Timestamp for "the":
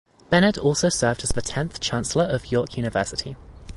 1.29-1.43